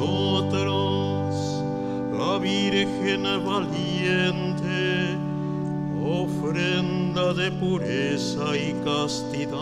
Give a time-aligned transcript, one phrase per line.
[0.00, 1.62] nosotros,
[2.18, 5.14] la Virgen valiente,
[6.02, 9.58] ofrenda de pureza y castidad.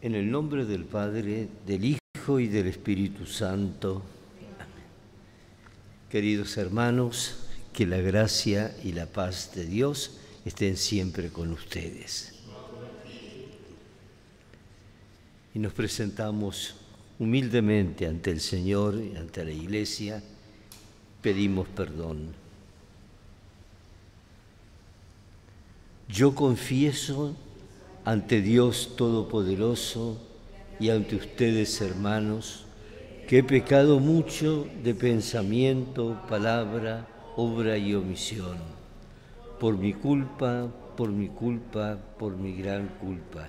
[0.00, 4.02] En el nombre del Padre, del Hijo y del Espíritu Santo.
[6.08, 12.33] Queridos hermanos, que la gracia y la paz de Dios estén siempre con ustedes.
[15.54, 16.74] Y nos presentamos
[17.18, 20.22] humildemente ante el Señor y ante la Iglesia,
[21.22, 22.34] pedimos perdón.
[26.08, 27.34] Yo confieso
[28.04, 30.18] ante Dios Todopoderoso
[30.78, 32.64] y ante ustedes, hermanos,
[33.28, 38.58] que he pecado mucho de pensamiento, palabra, obra y omisión,
[39.58, 43.48] por mi culpa, por mi culpa, por mi gran culpa.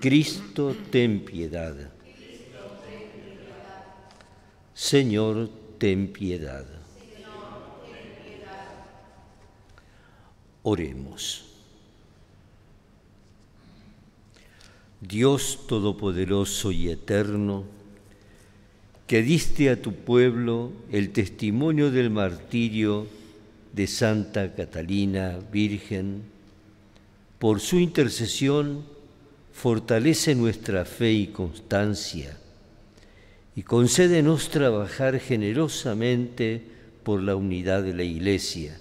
[0.00, 1.74] Cristo, ten piedad.
[4.74, 6.64] Señor, ten piedad.
[10.62, 11.46] Oremos.
[15.00, 17.64] Dios Todopoderoso y Eterno,
[19.06, 23.06] que diste a tu pueblo el testimonio del martirio
[23.72, 26.22] de Santa Catalina Virgen,
[27.38, 28.84] por su intercesión
[29.58, 32.38] fortalece nuestra fe y constancia
[33.56, 36.62] y concédenos trabajar generosamente
[37.02, 38.78] por la unidad de la Iglesia.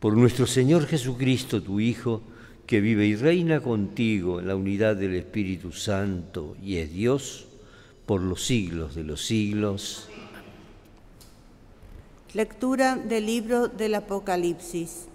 [0.00, 2.20] Por nuestro Señor Jesucristo, tu Hijo,
[2.66, 7.46] que vive y reina contigo en la unidad del Espíritu Santo y es Dios
[8.04, 10.10] por los siglos de los siglos.
[12.34, 15.06] Lectura del libro del Apocalipsis.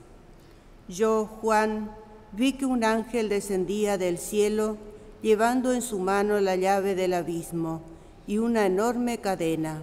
[0.87, 1.91] Yo, Juan,
[2.35, 4.77] vi que un ángel descendía del cielo
[5.21, 7.81] llevando en su mano la llave del abismo
[8.27, 9.81] y una enorme cadena.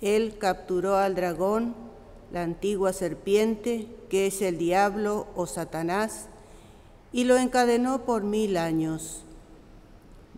[0.00, 1.74] Él capturó al dragón,
[2.32, 6.26] la antigua serpiente, que es el diablo o Satanás,
[7.12, 9.22] y lo encadenó por mil años.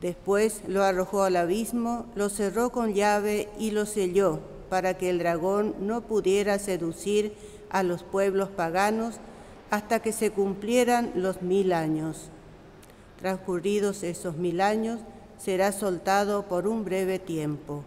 [0.00, 5.18] Después lo arrojó al abismo, lo cerró con llave y lo selló para que el
[5.18, 7.34] dragón no pudiera seducir
[7.70, 9.20] a los pueblos paganos
[9.74, 12.28] hasta que se cumplieran los mil años.
[13.18, 15.00] Transcurridos esos mil años,
[15.36, 17.82] será soltado por un breve tiempo.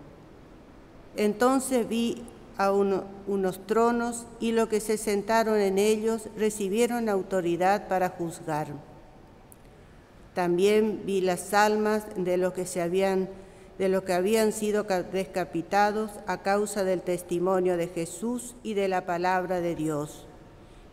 [1.15, 2.23] Entonces vi
[2.57, 8.67] a unos tronos y los que se sentaron en ellos recibieron autoridad para juzgar.
[10.33, 13.29] También vi las almas de los que se habían
[13.77, 19.05] de los que habían sido descapitados a causa del testimonio de Jesús y de la
[19.05, 20.26] palabra de Dios,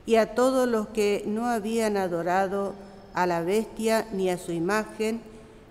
[0.07, 2.75] y a todos los que no habían adorado
[3.15, 5.21] a la bestia ni a su imagen,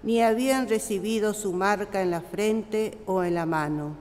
[0.04, 3.96] ni habían recibido su marca en la frente o en la mano.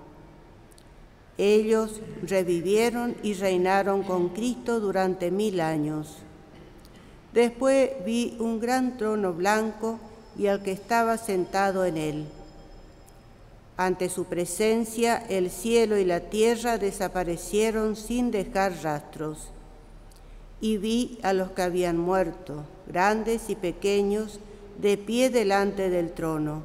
[1.38, 6.16] Ellos revivieron y reinaron con Cristo durante mil años.
[7.32, 9.98] Después vi un gran trono blanco
[10.36, 12.26] y al que estaba sentado en él
[13.76, 19.50] ante su presencia el cielo y la tierra desaparecieron sin dejar rastros.
[20.62, 24.40] Y vi a los que habían muerto, grandes y pequeños,
[24.80, 26.62] de pie delante del trono.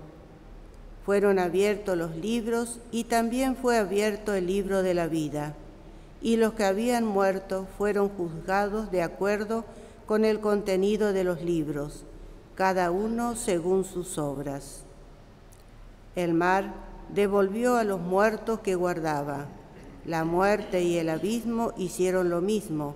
[1.03, 5.55] Fueron abiertos los libros y también fue abierto el libro de la vida.
[6.21, 9.65] Y los que habían muerto fueron juzgados de acuerdo
[10.05, 12.03] con el contenido de los libros,
[12.55, 14.83] cada uno según sus obras.
[16.15, 16.71] El mar
[17.13, 19.45] devolvió a los muertos que guardaba.
[20.05, 22.95] La muerte y el abismo hicieron lo mismo,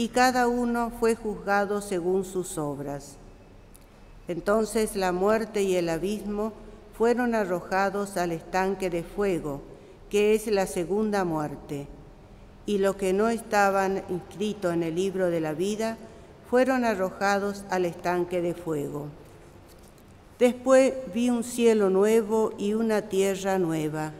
[0.00, 3.16] y cada uno fue juzgado según sus obras.
[4.28, 6.54] Entonces la muerte y el abismo
[6.96, 9.60] fueron arrojados al estanque de fuego,
[10.08, 11.86] que es la segunda muerte.
[12.64, 15.98] Y los que no estaban inscritos en el libro de la vida
[16.48, 19.08] fueron arrojados al estanque de fuego.
[20.38, 24.12] Después vi un cielo nuevo y una tierra nueva,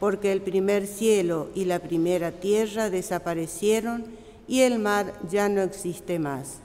[0.00, 6.18] porque el primer cielo y la primera tierra desaparecieron y el mar ya no existe
[6.18, 6.58] más.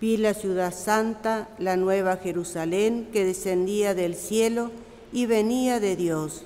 [0.00, 4.70] Vi la ciudad santa, la nueva Jerusalén, que descendía del cielo
[5.12, 6.44] y venía de Dios,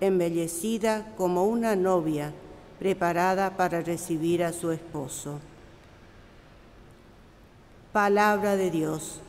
[0.00, 2.32] embellecida como una novia,
[2.78, 5.40] preparada para recibir a su esposo.
[7.92, 9.20] Palabra de Dios.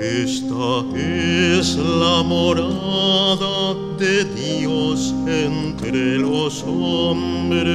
[0.00, 7.68] Esta es la morada de Dios entre los hombres.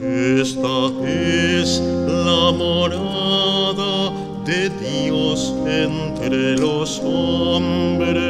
[0.00, 4.10] Esta es la morada
[4.44, 8.26] de Dios entre los hombres.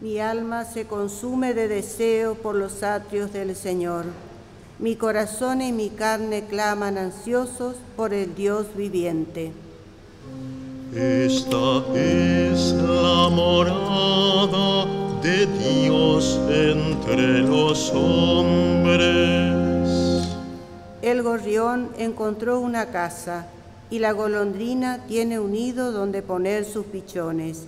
[0.00, 4.06] Mi alma se consume de deseo por los atrios del Señor.
[4.78, 9.50] Mi corazón y mi carne claman ansiosos por el Dios viviente.
[10.94, 14.86] Esta es la morada
[15.20, 19.08] de Dios entre los hombres.
[21.02, 23.48] El gorrión encontró una casa
[23.90, 27.66] y la golondrina tiene un nido donde poner sus pichones.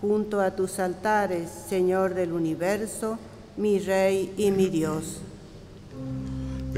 [0.00, 3.18] Junto a tus altares, Señor del universo,
[3.56, 5.22] mi Rey y mi Dios.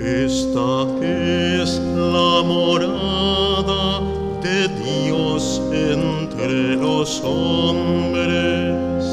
[0.00, 4.00] Esta es la morada
[4.40, 9.04] de Dios entre los hombres.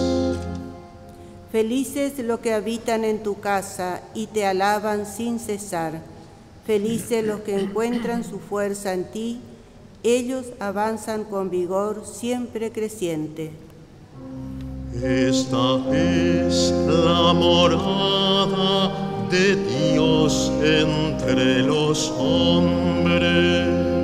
[1.51, 6.03] Felices los que habitan en tu casa y te alaban sin cesar.
[6.67, 9.41] Felices los que encuentran su fuerza en ti.
[10.03, 13.49] Ellos avanzan con vigor siempre creciente.
[15.01, 23.94] Esta es la morada de Dios entre los hombres.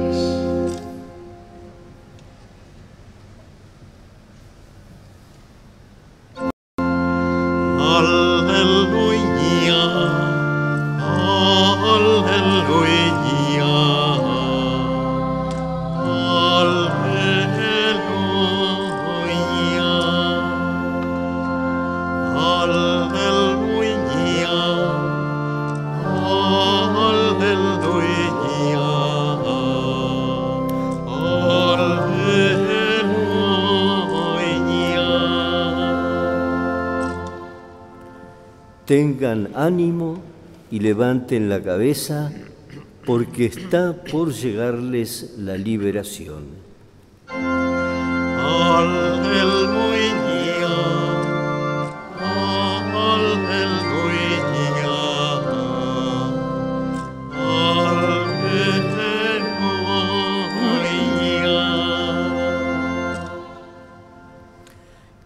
[39.21, 40.19] Tengan ánimo
[40.71, 42.33] y levanten la cabeza,
[43.05, 46.45] porque está por llegarles la liberación.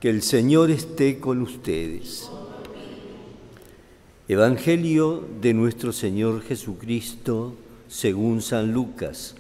[0.02, 2.30] Que el Señor esté con ustedes.
[4.28, 7.54] Evangelio de nuestro Señor Jesucristo
[7.88, 9.36] según San Lucas.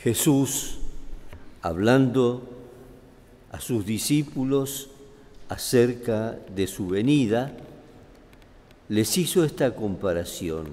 [0.00, 0.80] Jesús,
[1.62, 2.42] hablando
[3.52, 4.90] a sus discípulos
[5.48, 7.56] acerca de su venida,
[8.90, 10.66] les hizo esta comparación.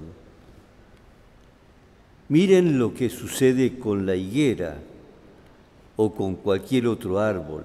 [2.28, 4.82] Miren lo que sucede con la higuera
[5.96, 7.64] o con cualquier otro árbol.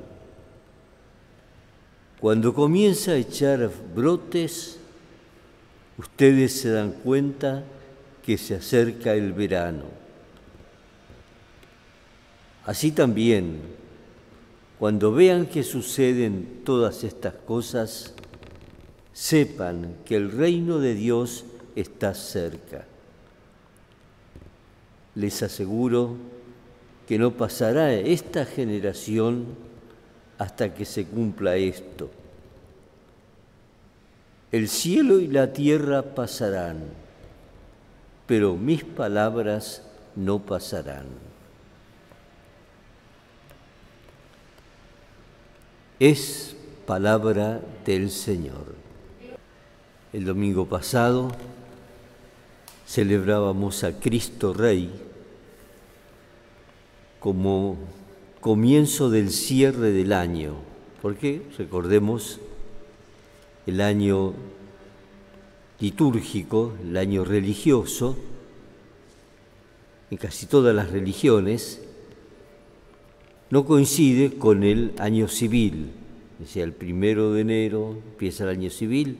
[2.19, 4.77] Cuando comienza a echar brotes,
[5.98, 7.63] ustedes se dan cuenta
[8.25, 9.86] que se acerca el verano.
[12.65, 13.62] Así también,
[14.77, 18.13] cuando vean que suceden todas estas cosas,
[19.13, 21.45] sepan que el reino de Dios
[21.75, 22.86] está cerca.
[25.15, 26.15] Les aseguro
[27.09, 29.47] que no pasará esta generación
[30.37, 32.11] hasta que se cumpla esto.
[34.51, 36.83] El cielo y la tierra pasarán,
[38.27, 39.81] pero mis palabras
[40.15, 41.07] no pasarán.
[45.99, 48.75] Es palabra del Señor.
[50.13, 51.31] El domingo pasado
[52.85, 55.08] celebrábamos a Cristo Rey
[57.19, 57.77] como
[58.39, 60.55] comienzo del cierre del año,
[61.01, 62.39] porque recordemos
[63.65, 64.33] el año
[65.79, 68.17] litúrgico, el año religioso,
[70.11, 71.81] en casi todas las religiones,
[73.49, 75.91] no coincide con el año civil,
[76.41, 79.17] o sea, el primero de enero empieza el año civil,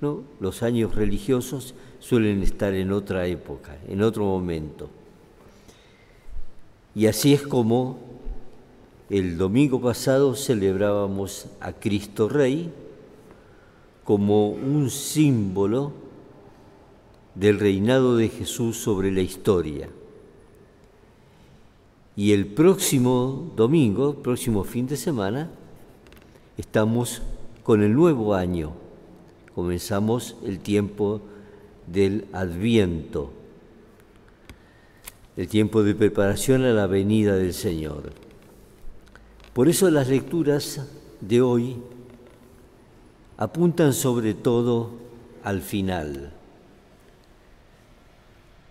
[0.00, 4.88] no, los años religiosos suelen estar en otra época, en otro momento.
[6.94, 7.98] Y así es como
[9.08, 12.72] el domingo pasado celebrábamos a Cristo Rey
[14.04, 15.92] como un símbolo
[17.34, 19.88] del reinado de Jesús sobre la historia.
[22.16, 25.50] Y el próximo domingo, próximo fin de semana,
[26.58, 27.22] estamos
[27.62, 28.72] con el nuevo año.
[29.54, 31.20] Comenzamos el tiempo
[31.86, 33.30] del Adviento,
[35.36, 38.12] el tiempo de preparación a la venida del Señor.
[39.52, 40.86] Por eso las lecturas
[41.20, 41.76] de hoy
[43.36, 44.90] apuntan sobre todo
[45.42, 46.32] al final,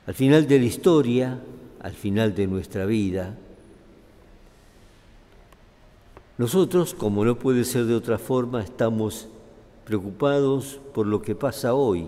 [0.06, 1.40] al final de la historia,
[1.82, 3.36] al final de nuestra vida.
[6.38, 9.28] Nosotros, como no puede ser de otra forma, estamos
[9.86, 12.08] preocupados por lo que pasa hoy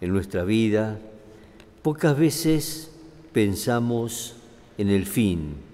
[0.00, 0.98] en nuestra vida.
[1.82, 2.90] Pocas veces
[3.32, 4.34] pensamos
[4.76, 5.68] en el fin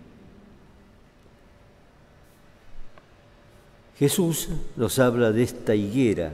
[3.99, 6.33] Jesús nos habla de esta higuera.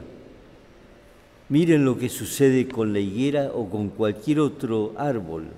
[1.49, 5.49] Miren lo que sucede con la higuera o con cualquier otro árbol.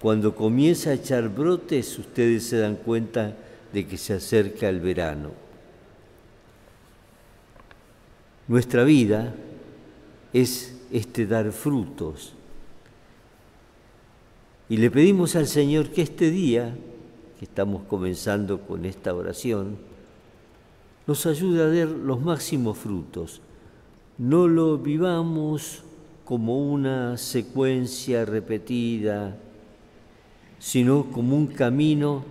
[0.00, 3.34] Cuando comienza a echar brotes, ustedes se dan cuenta
[3.72, 5.30] de que se acerca el verano.
[8.46, 9.34] Nuestra vida
[10.32, 12.34] es este dar frutos.
[14.68, 16.76] Y le pedimos al Señor que este día,
[17.38, 19.76] que estamos comenzando con esta oración,
[21.06, 23.40] nos ayude a dar los máximos frutos.
[24.18, 25.82] No lo vivamos
[26.24, 29.36] como una secuencia repetida,
[30.58, 32.24] sino como un camino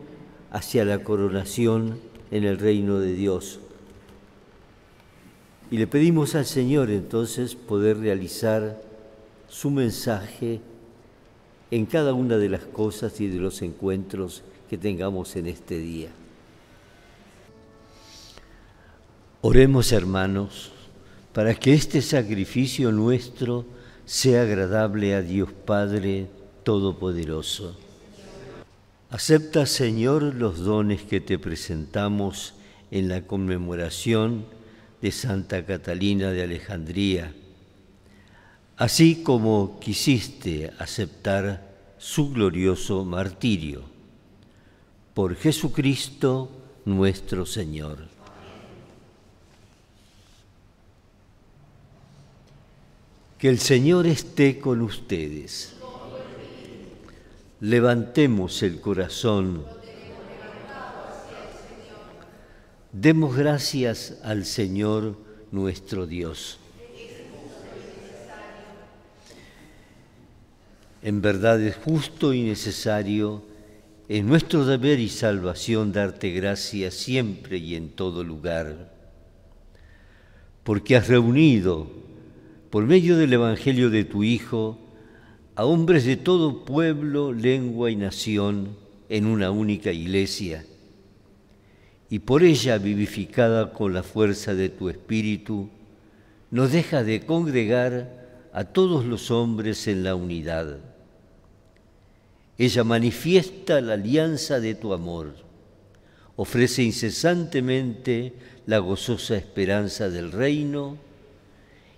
[0.51, 1.99] hacia la coronación
[2.31, 3.59] en el reino de Dios.
[5.71, 8.81] Y le pedimos al Señor entonces poder realizar
[9.49, 10.61] su mensaje
[11.71, 16.09] en cada una de las cosas y de los encuentros que tengamos en este día.
[19.41, 20.71] Oremos hermanos,
[21.33, 23.65] para que este sacrificio nuestro
[24.05, 26.27] sea agradable a Dios Padre
[26.63, 27.75] Todopoderoso.
[29.09, 32.53] Acepta, Señor, los dones que te presentamos
[32.89, 34.45] en la conmemoración
[35.01, 37.33] de Santa Catalina de Alejandría,
[38.77, 43.83] así como quisiste aceptar su glorioso martirio.
[45.13, 46.51] Por Jesucristo
[46.85, 47.99] nuestro Señor.
[53.37, 55.75] Que el Señor esté con ustedes.
[57.61, 59.65] Levantemos el corazón.
[62.97, 65.17] Demos gracias al Señor
[65.51, 66.59] nuestro Dios.
[71.01, 73.43] En verdad es justo y necesario,
[74.07, 78.93] en nuestro deber y salvación, darte gracias siempre y en todo lugar,
[80.63, 81.91] porque has reunido
[82.69, 84.79] por medio del Evangelio de tu Hijo,
[85.55, 88.69] a hombres de todo pueblo, lengua y nación
[89.09, 90.63] en una única iglesia,
[92.09, 95.69] y por ella vivificada con la fuerza de tu Espíritu,
[96.51, 100.77] nos deja de congregar a todos los hombres en la unidad.
[102.57, 105.35] Ella manifiesta la alianza de tu amor,
[106.35, 108.33] ofrece incesantemente
[108.65, 110.97] la gozosa esperanza del reino,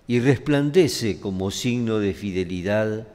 [0.08, 3.06] y resplandece como signo de fidelidad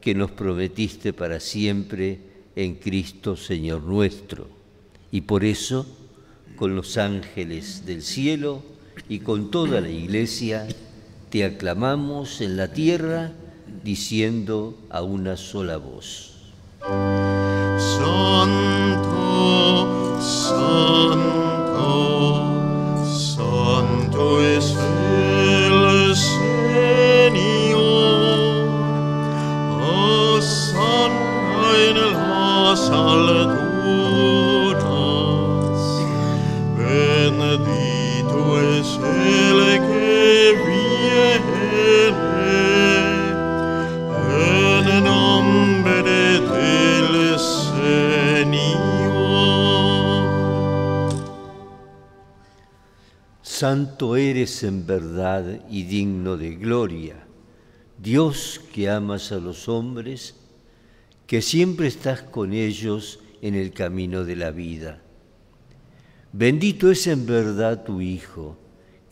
[0.00, 2.20] que nos prometiste para siempre
[2.54, 4.48] en Cristo Señor nuestro.
[5.10, 5.84] Y por eso,
[6.56, 8.62] con los ángeles del cielo
[9.08, 10.66] y con toda la iglesia,
[11.30, 13.32] te aclamamos en la tierra
[13.84, 16.32] diciendo a una sola voz.
[17.78, 19.06] Santo,
[20.20, 21.05] santo,
[53.56, 57.26] Santo eres en verdad y digno de gloria,
[57.96, 60.34] Dios que amas a los hombres,
[61.26, 65.00] que siempre estás con ellos en el camino de la vida.
[66.34, 68.58] Bendito es en verdad tu Hijo,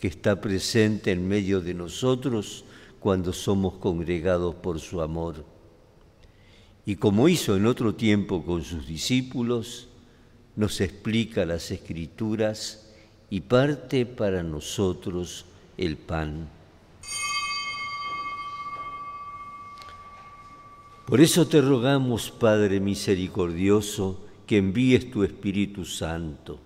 [0.05, 2.63] que está presente en medio de nosotros
[2.99, 5.43] cuando somos congregados por su amor.
[6.85, 9.87] Y como hizo en otro tiempo con sus discípulos,
[10.55, 12.93] nos explica las escrituras
[13.31, 15.45] y parte para nosotros
[15.75, 16.49] el pan.
[21.07, 26.59] Por eso te rogamos, Padre misericordioso, que envíes tu Espíritu Santo,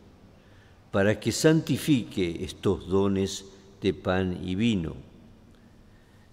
[0.92, 3.46] para que santifique estos dones
[3.82, 4.96] de pan y vino,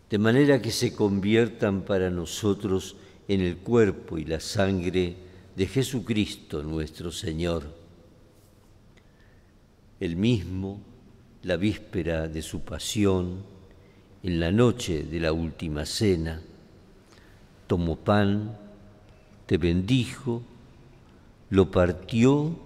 [0.09, 2.97] de manera que se conviertan para nosotros
[3.29, 5.17] en el cuerpo y la sangre
[5.57, 7.65] de Jesucristo nuestro Señor.
[9.99, 10.81] El mismo,
[11.43, 13.43] la víspera de su pasión,
[14.23, 16.43] en la noche de la última cena,
[17.67, 18.57] tomó pan,
[19.47, 20.43] te bendijo,
[21.51, 22.66] lo partió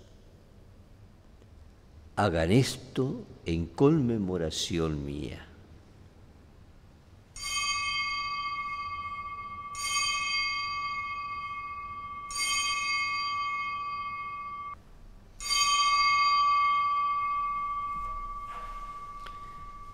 [2.23, 5.43] Hagan esto en conmemoración mía.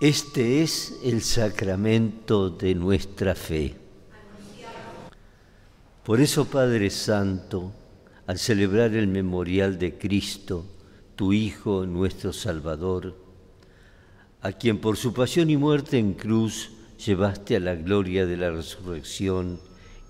[0.01, 3.73] Este es el sacramento de nuestra fe.
[6.03, 7.71] Por eso, Padre Santo,
[8.25, 10.65] al celebrar el memorial de Cristo,
[11.17, 13.17] tu Hijo, nuestro Salvador,
[14.41, 16.69] a quien por su pasión y muerte en cruz
[17.03, 19.59] llevaste a la gloria de la resurrección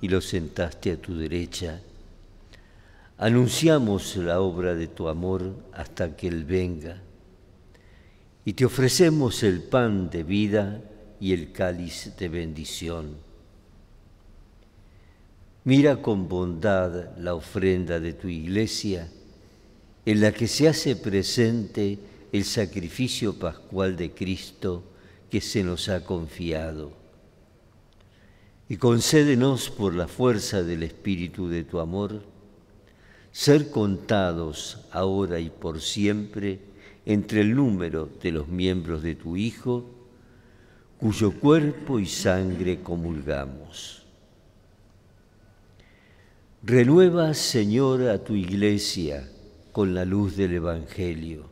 [0.02, 1.82] y lo sentaste a tu derecha,
[3.18, 7.02] anunciamos la obra de tu amor hasta que Él venga
[8.44, 10.82] y te ofrecemos el pan de vida
[11.20, 13.16] y el cáliz de bendición.
[15.64, 19.10] Mira con bondad la ofrenda de tu iglesia,
[20.08, 22.00] en la que se hace presente
[22.32, 24.86] el sacrificio pascual de Cristo
[25.30, 26.94] que se nos ha confiado.
[28.70, 32.22] Y concédenos por la fuerza del Espíritu de tu amor,
[33.34, 36.62] ser contados ahora y por siempre
[37.06, 39.90] entre el número de los miembros de tu Hijo,
[41.02, 44.06] cuyo cuerpo y sangre comulgamos.
[46.64, 49.32] Renueva, Señor, a tu iglesia
[49.78, 51.52] con la luz del Evangelio.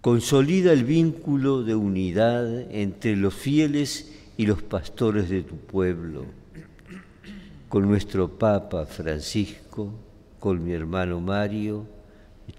[0.00, 6.26] Consolida el vínculo de unidad entre los fieles y los pastores de tu pueblo,
[7.68, 9.92] con nuestro Papa Francisco,
[10.38, 11.88] con mi hermano Mario,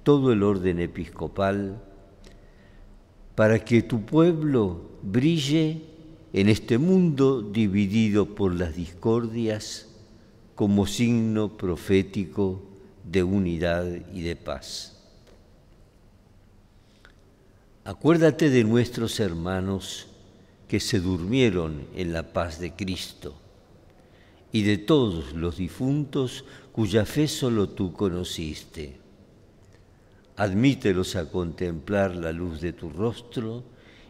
[0.04, 1.82] todo el orden episcopal,
[3.34, 5.84] para que tu pueblo brille
[6.34, 9.88] en este mundo dividido por las discordias
[10.56, 12.68] como signo profético
[13.12, 14.98] de unidad y de paz.
[17.84, 20.08] Acuérdate de nuestros hermanos
[20.68, 23.36] que se durmieron en la paz de Cristo
[24.52, 29.00] y de todos los difuntos cuya fe solo tú conociste
[30.40, 33.66] admítelos a contemplar la luz de tu rostro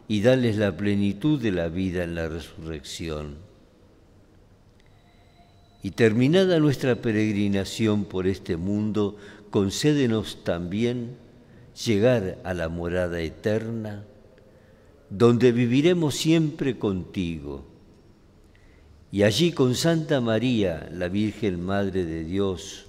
[0.08, 3.49] y dales la plenitud de la vida en la resurrección.
[5.82, 9.16] Y terminada nuestra peregrinación por este mundo,
[9.50, 11.16] concédenos también
[11.86, 14.04] llegar a la morada eterna,
[15.10, 17.66] donde viviremos siempre contigo.
[19.12, 22.86] Y allí con Santa María, la Virgen Madre de Dios,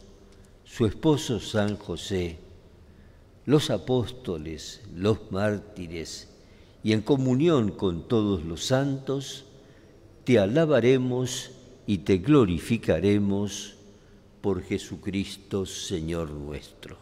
[0.65, 2.39] su esposo San José,
[3.47, 6.29] los apóstoles, los mártires
[6.83, 9.45] y en comunión con todos los santos,
[10.25, 11.53] te alabaremos
[11.91, 13.75] y te glorificaremos
[14.41, 16.97] por Jesucristo, Señor nuestro.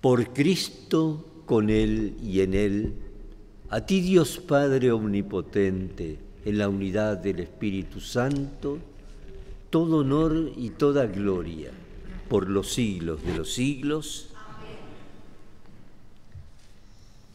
[0.00, 2.94] Por Cristo, con Él y en Él,
[3.70, 8.80] a ti Dios Padre Omnipotente, en la unidad del Espíritu Santo,
[9.70, 11.70] todo honor y toda gloria,
[12.28, 14.31] por los siglos de los siglos.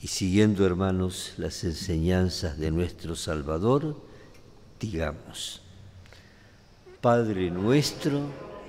[0.08, 3.98] Siguiendo, hermanos, las enseñanzas de nuestro Salvador,
[4.80, 5.62] digamos,
[7.02, 8.22] Padre nuestro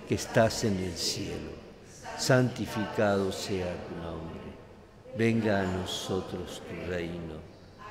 [0.09, 1.53] que estás en el cielo,
[2.19, 4.41] santificado sea tu nombre,
[5.17, 7.35] venga a nosotros tu reino,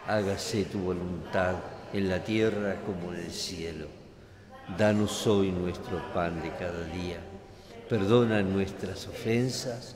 [0.05, 1.55] hágase tu voluntad
[1.93, 3.87] en la tierra como en el cielo.
[4.77, 7.21] Danos hoy nuestro pan de cada día,
[7.87, 9.95] perdona nuestras ofensas,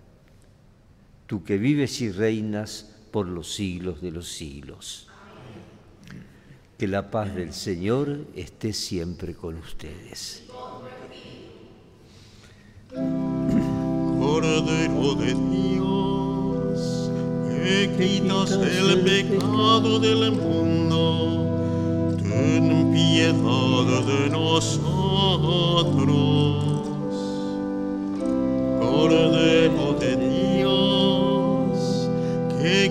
[1.31, 5.07] Tú que vives y reinas por los siglos de los siglos.
[6.77, 10.43] Que la paz del Señor esté siempre con ustedes.
[14.19, 17.09] Cordero de Dios,
[17.47, 26.30] que quitas el pecado del mundo, ten piedad de nosotros.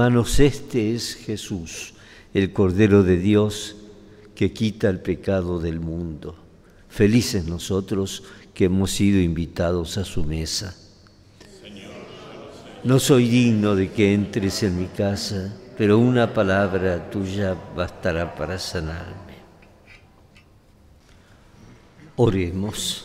[0.00, 1.92] Hermanos, este es Jesús,
[2.32, 3.76] el Cordero de Dios
[4.34, 6.36] que quita el pecado del mundo.
[6.88, 8.22] Felices nosotros
[8.54, 10.74] que hemos sido invitados a su mesa.
[12.82, 18.58] No soy digno de que entres en mi casa, pero una palabra tuya bastará para
[18.58, 19.34] sanarme.
[22.16, 23.04] Oremos.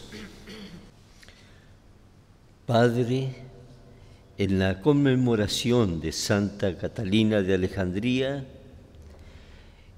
[2.66, 3.45] Padre,
[4.38, 8.46] en la conmemoración de Santa Catalina de Alejandría,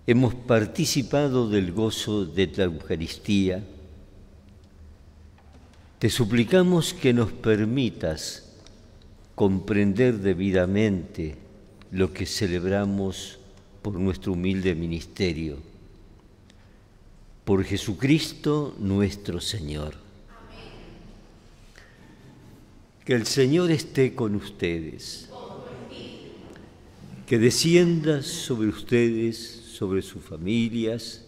[0.06, 3.64] hemos participado del gozo de la Eucaristía.
[5.98, 8.54] Te suplicamos que nos permitas
[9.34, 11.36] comprender debidamente
[11.92, 13.40] lo que celebramos
[13.82, 15.58] por nuestro humilde ministerio.
[17.44, 20.07] Por Jesucristo nuestro Señor.
[23.08, 25.30] Que el Señor esté con ustedes.
[27.26, 31.24] Que descienda sobre ustedes, sobre sus familias,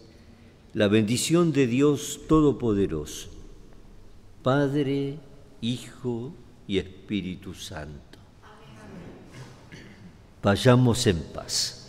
[0.74, 3.30] la bendición de Dios Todopoderoso,
[4.42, 5.20] Padre,
[5.62, 6.34] Hijo
[6.68, 8.18] y Espíritu Santo.
[10.42, 11.79] Vayamos en paz.